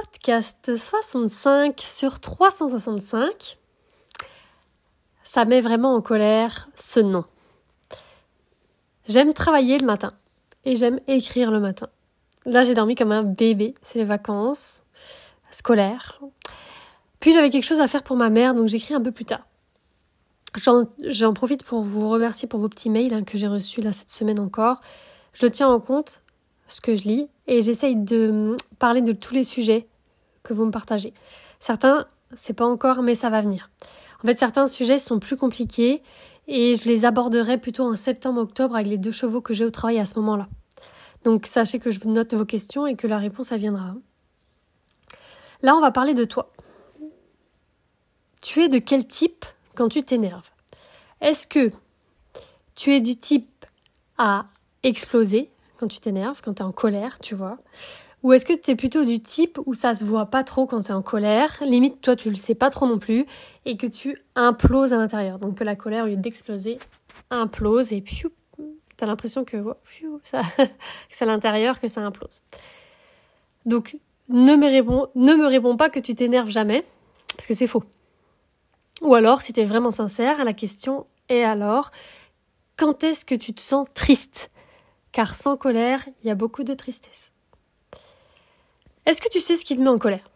podcast 0.00 0.76
65 0.76 1.78
sur 1.78 2.20
365, 2.20 3.58
ça 5.22 5.44
met 5.44 5.60
vraiment 5.60 5.94
en 5.94 6.00
colère 6.00 6.70
ce 6.74 7.00
nom. 7.00 7.24
J'aime 9.08 9.34
travailler 9.34 9.78
le 9.78 9.84
matin 9.84 10.14
et 10.64 10.76
j'aime 10.76 11.00
écrire 11.06 11.50
le 11.50 11.60
matin. 11.60 11.88
Là, 12.46 12.64
j'ai 12.64 12.72
dormi 12.72 12.94
comme 12.94 13.12
un 13.12 13.22
bébé, 13.22 13.74
c'est 13.82 13.98
les 13.98 14.06
vacances 14.06 14.84
scolaires. 15.50 16.20
Puis 17.18 17.32
j'avais 17.34 17.50
quelque 17.50 17.66
chose 17.66 17.80
à 17.80 17.86
faire 17.86 18.02
pour 18.02 18.16
ma 18.16 18.30
mère, 18.30 18.54
donc 18.54 18.68
j'écris 18.68 18.94
un 18.94 19.02
peu 19.02 19.12
plus 19.12 19.26
tard. 19.26 19.46
J'en 21.02 21.34
profite 21.34 21.62
pour 21.62 21.82
vous 21.82 22.08
remercier 22.08 22.48
pour 22.48 22.60
vos 22.60 22.70
petits 22.70 22.90
mails 22.90 23.12
hein, 23.12 23.22
que 23.22 23.36
j'ai 23.36 23.48
reçus 23.48 23.82
là 23.82 23.92
cette 23.92 24.10
semaine 24.10 24.40
encore. 24.40 24.80
Je 25.34 25.46
tiens 25.46 25.68
en 25.68 25.78
compte 25.78 26.22
ce 26.70 26.80
que 26.80 26.96
je 26.96 27.02
lis 27.04 27.28
et 27.46 27.62
j'essaye 27.62 27.96
de 27.96 28.56
parler 28.78 29.02
de 29.02 29.12
tous 29.12 29.34
les 29.34 29.44
sujets 29.44 29.86
que 30.42 30.54
vous 30.54 30.64
me 30.64 30.70
partagez. 30.70 31.12
Certains, 31.58 32.06
c'est 32.34 32.54
pas 32.54 32.66
encore, 32.66 33.02
mais 33.02 33.14
ça 33.14 33.28
va 33.28 33.42
venir. 33.42 33.70
En 34.22 34.26
fait, 34.26 34.38
certains 34.38 34.66
sujets 34.66 34.98
sont 34.98 35.18
plus 35.18 35.36
compliqués 35.36 36.02
et 36.46 36.76
je 36.76 36.88
les 36.88 37.04
aborderai 37.04 37.58
plutôt 37.58 37.84
en 37.84 37.96
septembre-octobre 37.96 38.74
avec 38.74 38.86
les 38.86 38.98
deux 38.98 39.12
chevaux 39.12 39.40
que 39.40 39.54
j'ai 39.54 39.64
au 39.64 39.70
travail 39.70 39.98
à 39.98 40.04
ce 40.04 40.14
moment-là. 40.18 40.48
Donc 41.24 41.46
sachez 41.46 41.78
que 41.78 41.90
je 41.90 42.00
note 42.06 42.32
vos 42.34 42.46
questions 42.46 42.86
et 42.86 42.96
que 42.96 43.06
la 43.06 43.18
réponse, 43.18 43.52
elle 43.52 43.60
viendra. 43.60 43.94
Là, 45.62 45.76
on 45.76 45.80
va 45.80 45.90
parler 45.90 46.14
de 46.14 46.24
toi. 46.24 46.52
Tu 48.40 48.62
es 48.62 48.68
de 48.68 48.78
quel 48.78 49.06
type 49.06 49.44
quand 49.74 49.88
tu 49.88 50.02
t'énerves? 50.02 50.48
Est-ce 51.20 51.46
que 51.46 51.70
tu 52.74 52.94
es 52.94 53.00
du 53.00 53.16
type 53.16 53.66
à 54.16 54.46
exploser, 54.82 55.50
quand 55.80 55.88
tu 55.88 55.98
t'énerves, 55.98 56.42
quand 56.44 56.54
tu 56.54 56.62
es 56.62 56.64
en 56.64 56.72
colère, 56.72 57.18
tu 57.20 57.34
vois 57.34 57.56
Ou 58.22 58.34
est-ce 58.34 58.44
que 58.44 58.52
tu 58.52 58.70
es 58.70 58.76
plutôt 58.76 59.06
du 59.06 59.20
type 59.20 59.58
où 59.64 59.72
ça 59.72 59.94
se 59.94 60.04
voit 60.04 60.26
pas 60.26 60.44
trop 60.44 60.66
quand 60.66 60.82
tu 60.82 60.88
es 60.88 60.94
en 60.94 61.00
colère, 61.00 61.56
limite 61.62 62.02
toi 62.02 62.16
tu 62.16 62.28
le 62.28 62.36
sais 62.36 62.54
pas 62.54 62.68
trop 62.68 62.86
non 62.86 62.98
plus, 62.98 63.24
et 63.64 63.78
que 63.78 63.86
tu 63.86 64.18
imploses 64.34 64.92
à 64.92 64.98
l'intérieur. 64.98 65.38
Donc 65.38 65.56
que 65.56 65.64
la 65.64 65.76
colère, 65.76 66.04
au 66.04 66.08
lieu 66.08 66.16
d'exploser, 66.16 66.78
implose 67.30 67.94
et 67.94 68.02
puis 68.02 68.24
tu 68.56 69.04
as 69.04 69.06
l'impression 69.06 69.44
que 69.44 69.56
ça, 70.22 70.42
c'est 71.08 71.24
à 71.24 71.26
l'intérieur 71.26 71.80
que 71.80 71.88
ça 71.88 72.02
implose. 72.02 72.42
Donc 73.64 73.96
ne 74.28 74.54
me 74.54 74.66
réponds, 74.66 75.08
ne 75.14 75.34
me 75.34 75.46
réponds 75.46 75.78
pas 75.78 75.88
que 75.88 75.98
tu 75.98 76.14
t'énerves 76.14 76.50
jamais, 76.50 76.84
parce 77.34 77.46
que 77.46 77.54
c'est 77.54 77.66
faux. 77.66 77.84
Ou 79.00 79.14
alors, 79.14 79.40
si 79.40 79.54
tu 79.54 79.60
es 79.60 79.64
vraiment 79.64 79.90
sincère, 79.90 80.44
la 80.44 80.52
question 80.52 81.06
est 81.30 81.42
alors, 81.42 81.90
quand 82.76 83.02
est-ce 83.02 83.24
que 83.24 83.34
tu 83.34 83.54
te 83.54 83.62
sens 83.62 83.88
triste? 83.94 84.50
Car 85.12 85.34
sans 85.34 85.56
colère, 85.56 86.06
il 86.22 86.28
y 86.28 86.30
a 86.30 86.34
beaucoup 86.34 86.64
de 86.64 86.74
tristesse. 86.74 87.32
Est-ce 89.06 89.20
que 89.20 89.28
tu 89.28 89.40
sais 89.40 89.56
ce 89.56 89.64
qui 89.64 89.76
te 89.76 89.80
met 89.80 89.88
en 89.88 89.98
colère? 89.98 90.30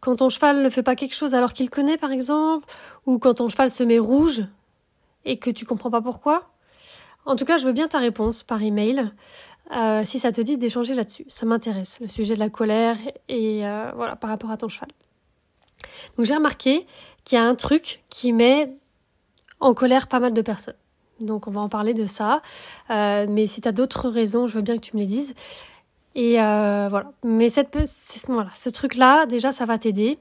Quand 0.00 0.16
ton 0.16 0.28
cheval 0.28 0.62
ne 0.62 0.70
fait 0.70 0.82
pas 0.82 0.94
quelque 0.94 1.14
chose 1.14 1.34
alors 1.34 1.52
qu'il 1.52 1.68
connaît, 1.68 1.98
par 1.98 2.12
exemple, 2.12 2.66
ou 3.06 3.18
quand 3.18 3.34
ton 3.34 3.48
cheval 3.48 3.70
se 3.70 3.82
met 3.82 3.98
rouge 3.98 4.44
et 5.24 5.38
que 5.38 5.50
tu 5.50 5.66
comprends 5.66 5.90
pas 5.90 6.00
pourquoi? 6.00 6.50
En 7.24 7.34
tout 7.34 7.44
cas, 7.44 7.56
je 7.58 7.66
veux 7.66 7.72
bien 7.72 7.88
ta 7.88 7.98
réponse 7.98 8.42
par 8.42 8.62
email. 8.62 9.10
Euh, 9.72 10.04
si 10.04 10.20
ça 10.20 10.30
te 10.30 10.40
dit 10.40 10.58
d'échanger 10.58 10.94
là-dessus, 10.94 11.24
ça 11.28 11.44
m'intéresse, 11.44 11.98
le 12.00 12.06
sujet 12.06 12.34
de 12.34 12.38
la 12.38 12.50
colère 12.50 12.96
et 13.28 13.66
euh, 13.66 13.90
voilà 13.96 14.14
par 14.14 14.30
rapport 14.30 14.52
à 14.52 14.56
ton 14.56 14.68
cheval. 14.68 14.90
Donc 16.16 16.24
j'ai 16.24 16.36
remarqué 16.36 16.86
qu'il 17.24 17.36
y 17.36 17.40
a 17.40 17.44
un 17.44 17.56
truc 17.56 18.04
qui 18.08 18.32
met 18.32 18.72
en 19.58 19.74
colère 19.74 20.06
pas 20.06 20.20
mal 20.20 20.32
de 20.32 20.42
personnes. 20.42 20.76
Donc 21.20 21.46
on 21.46 21.50
va 21.50 21.60
en 21.60 21.68
parler 21.68 21.94
de 21.94 22.06
ça. 22.06 22.42
Euh, 22.90 23.26
mais 23.28 23.46
si 23.46 23.60
tu 23.60 23.68
as 23.68 23.72
d'autres 23.72 24.08
raisons, 24.08 24.46
je 24.46 24.54
veux 24.54 24.62
bien 24.62 24.76
que 24.76 24.82
tu 24.82 24.96
me 24.96 25.00
les 25.00 25.06
dises. 25.06 25.34
Et 26.14 26.40
euh, 26.40 26.88
voilà. 26.88 27.12
Mais 27.24 27.48
cette, 27.48 27.76
voilà, 28.28 28.50
ce 28.56 28.70
truc-là, 28.70 29.26
déjà, 29.26 29.52
ça 29.52 29.66
va 29.66 29.78
t'aider 29.78 30.18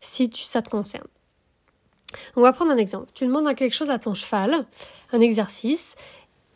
si 0.00 0.28
tu, 0.28 0.42
ça 0.42 0.62
te 0.62 0.68
concerne. 0.68 1.06
On 2.36 2.42
va 2.42 2.52
prendre 2.52 2.70
un 2.70 2.76
exemple. 2.76 3.08
Tu 3.14 3.26
demandes 3.26 3.54
quelque 3.54 3.74
chose 3.74 3.90
à 3.90 3.98
ton 3.98 4.14
cheval, 4.14 4.66
un 5.12 5.20
exercice, 5.20 5.94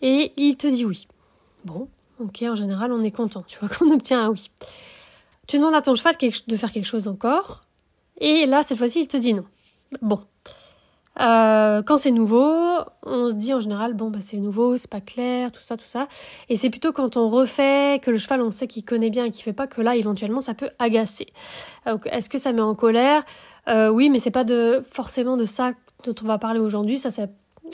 et 0.00 0.32
il 0.36 0.56
te 0.56 0.66
dit 0.66 0.84
oui. 0.84 1.06
Bon, 1.64 1.88
ok, 2.18 2.42
en 2.42 2.54
général, 2.54 2.92
on 2.92 3.02
est 3.02 3.14
content, 3.14 3.42
tu 3.46 3.58
vois, 3.58 3.68
qu'on 3.78 3.90
obtient 3.90 4.24
un 4.24 4.28
oui. 4.28 4.50
Tu 5.46 5.58
demandes 5.58 5.74
à 5.74 5.82
ton 5.82 5.94
cheval 5.94 6.16
de 6.18 6.56
faire 6.56 6.72
quelque 6.72 6.86
chose 6.86 7.08
encore, 7.08 7.64
et 8.18 8.46
là, 8.46 8.62
cette 8.62 8.78
fois-ci, 8.78 9.00
il 9.00 9.08
te 9.08 9.16
dit 9.16 9.34
non. 9.34 9.44
Bon, 10.00 10.20
euh, 11.20 11.82
quand 11.82 11.98
c'est 11.98 12.10
nouveau, 12.10 12.54
on 13.04 13.28
se 13.28 13.34
dit 13.34 13.52
en 13.52 13.60
général 13.60 13.92
bon 13.92 14.10
bah 14.10 14.20
c'est 14.22 14.38
nouveau, 14.38 14.76
c'est 14.78 14.90
pas 14.90 15.02
clair, 15.02 15.52
tout 15.52 15.60
ça, 15.60 15.76
tout 15.76 15.84
ça. 15.84 16.08
Et 16.48 16.56
c'est 16.56 16.70
plutôt 16.70 16.92
quand 16.92 17.16
on 17.16 17.28
refait 17.28 18.00
que 18.02 18.10
le 18.10 18.18
cheval 18.18 18.40
on 18.40 18.50
sait 18.50 18.66
qu'il 18.66 18.84
connaît 18.84 19.10
bien 19.10 19.26
et 19.26 19.30
qu'il 19.30 19.44
fait 19.44 19.52
pas 19.52 19.66
que 19.66 19.82
là 19.82 19.94
éventuellement 19.94 20.40
ça 20.40 20.54
peut 20.54 20.70
agacer. 20.78 21.26
Est-ce 22.06 22.30
que 22.30 22.38
ça 22.38 22.52
met 22.52 22.62
en 22.62 22.74
colère? 22.74 23.24
Euh, 23.68 23.88
Oui, 23.90 24.08
mais 24.08 24.18
c'est 24.18 24.30
pas 24.30 24.44
de 24.44 24.82
forcément 24.90 25.36
de 25.36 25.44
ça 25.46 25.72
dont 26.06 26.14
on 26.22 26.26
va 26.26 26.38
parler 26.38 26.60
aujourd'hui. 26.60 26.98
Ça, 26.98 27.10
ça, 27.10 27.26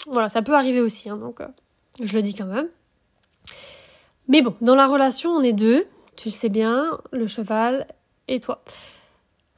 voilà, 0.06 0.28
ça 0.28 0.42
peut 0.42 0.54
arriver 0.54 0.80
aussi. 0.80 1.08
Hein, 1.08 1.16
donc 1.16 1.40
euh, 1.40 1.46
je 2.02 2.12
le 2.14 2.22
dis 2.22 2.34
quand 2.34 2.46
même. 2.46 2.68
Mais 4.26 4.42
bon, 4.42 4.54
dans 4.60 4.74
la 4.74 4.86
relation 4.86 5.30
on 5.30 5.42
est 5.42 5.52
deux. 5.52 5.86
Tu 6.16 6.30
sais 6.30 6.48
bien, 6.48 6.98
le 7.12 7.28
cheval 7.28 7.86
et 8.26 8.40
toi. 8.40 8.62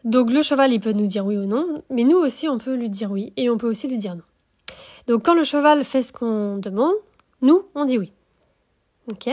Donc 0.04 0.30
le 0.30 0.42
cheval, 0.42 0.72
il 0.72 0.80
peut 0.80 0.92
nous 0.92 1.06
dire 1.06 1.26
oui 1.26 1.36
ou 1.36 1.44
non, 1.44 1.82
mais 1.90 2.04
nous 2.04 2.16
aussi, 2.16 2.48
on 2.48 2.58
peut 2.58 2.74
lui 2.74 2.88
dire 2.88 3.10
oui 3.10 3.32
et 3.36 3.50
on 3.50 3.58
peut 3.58 3.68
aussi 3.68 3.86
lui 3.88 3.98
dire 3.98 4.14
non. 4.14 4.22
Donc 5.06 5.24
quand 5.24 5.34
le 5.34 5.44
cheval 5.44 5.84
fait 5.84 6.02
ce 6.02 6.12
qu'on 6.12 6.56
demande, 6.56 6.94
nous, 7.42 7.64
on 7.74 7.84
dit 7.84 7.98
oui. 7.98 8.12
Ok? 9.10 9.28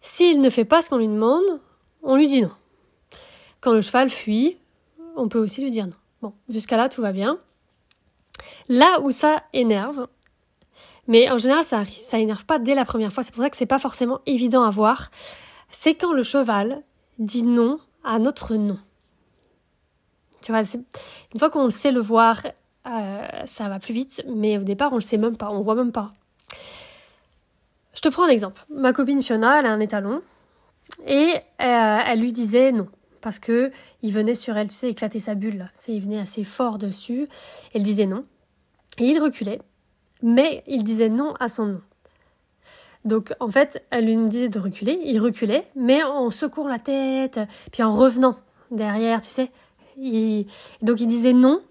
S'il 0.00 0.40
ne 0.40 0.50
fait 0.50 0.64
pas 0.64 0.82
ce 0.82 0.88
qu'on 0.88 0.98
lui 0.98 1.08
demande, 1.08 1.44
on 2.02 2.16
lui 2.16 2.26
dit 2.26 2.42
non. 2.42 2.50
Quand 3.60 3.72
le 3.72 3.80
cheval 3.80 4.10
fuit, 4.10 4.58
on 5.16 5.28
peut 5.28 5.38
aussi 5.38 5.62
lui 5.62 5.70
dire 5.70 5.86
non. 5.86 5.96
Bon, 6.22 6.32
jusqu'à 6.48 6.76
là, 6.76 6.88
tout 6.88 7.02
va 7.02 7.12
bien. 7.12 7.38
Là 8.68 9.00
où 9.02 9.10
ça 9.10 9.42
énerve, 9.52 10.06
mais 11.08 11.30
en 11.30 11.38
général, 11.38 11.64
ça, 11.64 11.84
ça 11.90 12.18
pas 12.46 12.58
dès 12.58 12.74
la 12.74 12.84
première 12.84 13.12
fois, 13.12 13.22
c'est 13.22 13.32
pour 13.32 13.42
ça 13.42 13.50
que 13.50 13.56
c'est 13.56 13.66
pas 13.66 13.78
forcément 13.78 14.20
évident 14.26 14.62
à 14.62 14.70
voir, 14.70 15.10
c'est 15.70 15.94
quand 15.94 16.12
le 16.12 16.22
cheval 16.22 16.82
dit 17.18 17.42
non 17.42 17.78
à 18.04 18.18
notre 18.18 18.54
non. 18.54 18.78
Une 20.48 21.38
fois 21.38 21.50
qu'on 21.50 21.70
sait 21.70 21.92
le 21.92 22.00
voir, 22.00 22.42
euh, 22.86 23.26
ça 23.46 23.68
va 23.68 23.78
plus 23.78 23.94
vite, 23.94 24.22
mais 24.28 24.58
au 24.58 24.62
départ, 24.62 24.92
on 24.92 24.96
le 24.96 25.00
sait 25.00 25.18
même 25.18 25.36
pas, 25.36 25.50
on 25.50 25.60
voit 25.60 25.74
même 25.74 25.92
pas. 25.92 26.12
Je 27.94 28.00
te 28.00 28.08
prends 28.08 28.24
un 28.24 28.28
exemple. 28.28 28.64
Ma 28.70 28.92
copine 28.92 29.22
Fiona, 29.22 29.60
elle 29.60 29.66
a 29.66 29.70
un 29.70 29.80
étalon 29.80 30.22
et 31.06 31.34
euh, 31.62 31.98
elle 32.06 32.20
lui 32.20 32.32
disait 32.32 32.70
non 32.72 32.88
parce 33.20 33.38
que 33.38 33.72
il 34.02 34.12
venait 34.12 34.34
sur 34.36 34.56
elle, 34.56 34.68
tu 34.68 34.74
sais, 34.74 34.90
éclater 34.90 35.18
sa 35.18 35.34
bulle. 35.34 35.58
Là. 35.58 35.64
Il 35.88 36.00
venait 36.02 36.20
assez 36.20 36.44
fort 36.44 36.78
dessus. 36.78 37.26
Elle 37.74 37.82
disait 37.82 38.06
non 38.06 38.24
et 38.98 39.04
il 39.04 39.20
reculait, 39.20 39.60
mais 40.22 40.62
il 40.66 40.84
disait 40.84 41.08
non 41.08 41.34
à 41.40 41.48
son 41.48 41.66
nom. 41.66 41.80
Donc 43.04 43.32
en 43.40 43.50
fait, 43.50 43.84
elle 43.90 44.06
lui 44.06 44.16
disait 44.28 44.48
de 44.48 44.58
reculer, 44.58 45.00
il 45.04 45.18
reculait, 45.20 45.66
mais 45.74 46.02
en 46.02 46.30
secouant 46.30 46.68
la 46.68 46.78
tête, 46.78 47.40
puis 47.72 47.82
en 47.82 47.96
revenant 47.96 48.36
derrière, 48.70 49.22
tu 49.22 49.28
sais, 49.28 49.50
donc 49.96 51.00
il 51.00 51.06
disait 51.06 51.32
non 51.32 51.62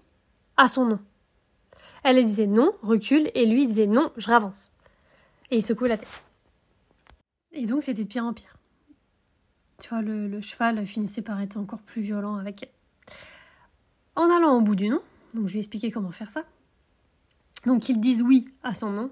à 0.56 0.68
son 0.68 0.86
nom. 0.86 0.98
Elle, 2.02 2.24
disait 2.24 2.46
non, 2.46 2.72
recule, 2.82 3.30
et 3.34 3.46
lui 3.46 3.62
il 3.62 3.66
disait 3.66 3.86
non, 3.86 4.12
je 4.16 4.28
ravance. 4.28 4.70
Et 5.50 5.56
il 5.58 5.62
secouait 5.62 5.88
la 5.88 5.98
tête. 5.98 6.24
Et 7.52 7.66
donc 7.66 7.82
c'était 7.82 8.02
de 8.02 8.08
pire 8.08 8.24
en 8.24 8.32
pire. 8.32 8.56
Tu 9.80 9.88
vois, 9.88 10.02
le, 10.02 10.40
cheval 10.40 10.86
finissait 10.86 11.22
par 11.22 11.40
être 11.40 11.56
encore 11.56 11.80
plus 11.80 12.02
violent 12.02 12.36
avec 12.36 12.62
elle. 12.62 12.70
En 14.14 14.30
allant 14.30 14.56
au 14.56 14.60
bout 14.60 14.76
du 14.76 14.88
nom, 14.88 15.02
donc 15.34 15.46
je 15.46 15.52
lui 15.52 15.58
ai 15.58 15.60
expliqué 15.60 15.90
comment 15.90 16.12
faire 16.12 16.30
ça. 16.30 16.44
Donc 17.66 17.82
qu'ils 17.82 18.00
disent 18.00 18.22
oui 18.22 18.48
à 18.62 18.72
son 18.72 18.90
nom, 18.90 19.10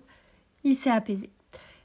il 0.63 0.75
s'est 0.75 0.91
apaisé. 0.91 1.31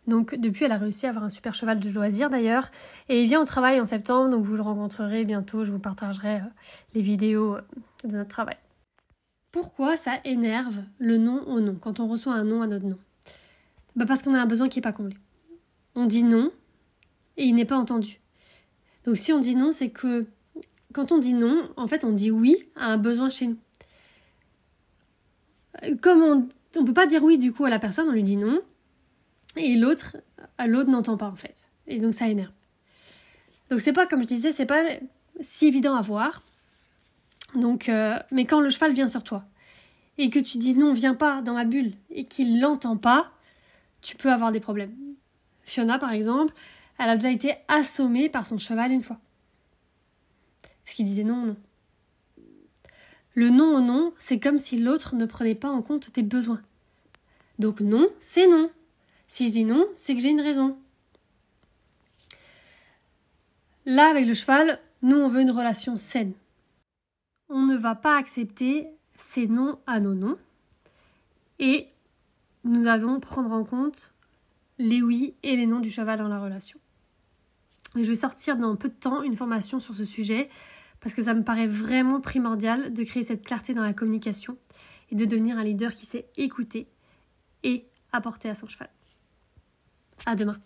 Donc 0.10 0.36
depuis, 0.36 0.66
elle 0.66 0.72
a 0.72 0.78
réussi 0.78 1.06
à 1.06 1.10
avoir 1.10 1.24
un 1.24 1.30
super 1.30 1.56
cheval 1.56 1.80
de 1.80 1.90
loisir 1.90 2.30
d'ailleurs. 2.30 2.70
Et 3.08 3.22
il 3.22 3.28
vient 3.28 3.42
au 3.42 3.46
travail 3.46 3.80
en 3.80 3.86
septembre, 3.86 4.30
donc 4.30 4.44
vous 4.44 4.56
le 4.56 4.62
rencontrerez 4.62 5.24
bientôt. 5.24 5.64
Je 5.64 5.72
vous 5.72 5.80
partagerai 5.80 6.38
euh, 6.38 6.50
les 6.96 7.02
vidéos 7.02 7.56
euh, 7.56 7.62
de 8.04 8.18
notre 8.18 8.30
travail. 8.30 8.58
Pourquoi 9.52 9.98
ça 9.98 10.14
énerve 10.26 10.80
le 10.98 11.18
nom 11.18 11.44
au 11.48 11.60
nom 11.60 11.76
quand 11.80 12.00
on 12.00 12.08
reçoit 12.08 12.34
un 12.34 12.44
nom 12.44 12.62
à 12.62 12.68
notre 12.68 12.86
nom? 12.86 12.98
Bah 13.96 14.06
Parce 14.08 14.22
qu'on 14.22 14.34
a 14.34 14.40
un 14.40 14.46
besoin 14.46 14.68
qui 14.68 14.80
n'est 14.80 14.84
pas 14.84 14.92
comblé. 14.92 15.16
On 15.96 16.06
dit 16.06 16.24
non 16.24 16.52
et 17.38 17.46
il 17.46 17.56
n'est 17.56 17.66
pas 17.66 17.78
entendu. 17.78 18.20
Donc 19.06 19.18
si 19.18 19.32
on 19.32 19.40
dit 19.40 19.56
non, 19.56 19.72
c'est 19.72 19.90
que 19.90 20.28
quand 20.94 21.12
on 21.12 21.18
dit 21.18 21.34
non, 21.34 21.70
en 21.78 21.88
fait, 21.88 22.04
on 22.04 22.12
dit 22.12 22.32
oui 22.32 22.68
à 22.76 22.86
un 22.86 22.98
besoin 22.98 23.30
chez 23.30 23.48
nous. 23.48 23.58
Comme 26.02 26.22
on 26.22 26.48
ne 26.82 26.86
peut 26.86 26.94
pas 26.94 27.08
dire 27.08 27.24
oui 27.24 27.38
du 27.38 27.54
coup 27.54 27.66
à 27.66 27.70
la 27.70 27.80
personne, 27.80 28.08
on 28.08 28.12
lui 28.12 28.24
dit 28.24 28.38
non, 28.38 28.62
et 29.66 29.76
l'autre, 29.76 30.18
l'autre 30.66 30.90
n'entend 30.90 31.18
pas 31.18 31.28
en 31.28 31.36
fait. 31.36 31.70
Et 31.88 32.00
donc 32.00 32.14
ça 32.14 32.28
énerve. 32.28 32.52
Donc 33.70 33.82
c'est 33.82 33.94
pas, 33.94 34.08
comme 34.08 34.22
je 34.22 34.28
disais, 34.28 34.52
c'est 34.52 34.66
pas 34.66 34.84
si 35.42 35.68
évident 35.68 35.96
à 35.96 36.02
voir. 36.02 36.42
Donc, 37.56 37.90
euh, 37.90 38.18
mais 38.32 38.46
quand 38.46 38.60
le 38.62 38.70
cheval 38.70 38.94
vient 38.94 39.08
sur 39.08 39.24
toi 39.24 39.44
et 40.18 40.30
que 40.30 40.40
tu 40.40 40.58
dis 40.58 40.74
non, 40.76 40.94
viens 40.94 41.16
pas 41.16 41.42
dans 41.42 41.54
ma 41.54 41.66
bulle 41.66 41.94
et 42.10 42.26
qu'il 42.26 42.60
l'entend 42.60 42.98
pas, 42.98 43.32
tu 44.02 44.16
peux 44.16 44.32
avoir 44.32 44.52
des 44.52 44.60
problèmes. 44.60 44.94
Fiona, 45.64 46.00
par 46.00 46.12
exemple, 46.12 46.54
elle 46.98 47.10
a 47.10 47.16
déjà 47.16 47.32
été 47.32 47.56
assommée 47.68 48.30
par 48.30 48.48
son 48.48 48.60
cheval 48.60 48.92
une 48.92 49.04
fois. 49.04 49.20
qui 50.86 51.04
disait 51.04 51.24
non, 51.24 51.46
non. 51.46 51.56
Le 53.36 53.50
non 53.50 53.76
au 53.76 53.80
non, 53.80 54.14
c'est 54.18 54.40
comme 54.40 54.58
si 54.58 54.78
l'autre 54.78 55.16
ne 55.16 55.26
prenait 55.26 55.56
pas 55.56 55.70
en 55.70 55.82
compte 55.82 56.12
tes 56.12 56.24
besoins. 56.24 56.62
Donc 57.58 57.80
non, 57.80 58.10
c'est 58.20 58.48
non. 58.48 58.70
Si 59.30 59.48
je 59.48 59.52
dis 59.52 59.64
non, 59.64 59.88
c'est 59.94 60.16
que 60.16 60.22
j'ai 60.22 60.32
une 60.32 60.42
raison. 60.42 60.76
Là, 63.86 64.10
avec 64.10 64.26
le 64.26 64.34
cheval, 64.34 64.80
nous, 65.04 65.18
on 65.18 65.28
veut 65.28 65.42
une 65.42 65.52
relation 65.52 65.98
saine. 65.98 66.34
On 67.48 67.62
ne 67.68 67.78
va 67.78 67.94
pas 67.94 68.18
accepter 68.18 68.88
ces 69.16 69.48
non 69.48 69.78
à 69.86 70.00
nos 70.00 70.16
non. 70.16 70.36
Et 71.60 71.90
nous 72.64 72.88
allons 72.88 73.20
prendre 73.20 73.52
en 73.52 73.64
compte 73.64 74.12
les 74.80 75.04
oui 75.04 75.36
et 75.44 75.56
les 75.56 75.68
non 75.68 75.80
du 75.80 75.92
cheval 75.92 76.18
dans 76.18 76.28
la 76.28 76.40
relation. 76.40 76.80
Je 77.96 78.02
vais 78.02 78.16
sortir 78.16 78.58
dans 78.58 78.76
peu 78.76 78.90
de 78.90 78.96
temps 78.96 79.22
une 79.22 79.36
formation 79.36 79.80
sur 79.80 79.96
ce 79.96 80.06
sujet 80.06 80.50
parce 81.02 81.14
que 81.14 81.22
ça 81.22 81.36
me 81.36 81.44
paraît 81.44 81.68
vraiment 81.68 82.20
primordial 82.20 82.94
de 82.94 83.04
créer 83.04 83.24
cette 83.24 83.46
clarté 83.46 83.76
dans 83.76 83.84
la 83.84 83.94
communication 83.94 84.58
et 85.12 85.16
de 85.16 85.26
devenir 85.26 85.60
un 85.60 85.64
leader 85.64 85.94
qui 85.94 86.08
sait 86.08 86.28
écouter 86.36 86.88
et 87.62 87.86
apporter 88.12 88.50
à 88.50 88.56
son 88.56 88.68
cheval. 88.68 88.90
À 90.26 90.36
demain. 90.36 90.60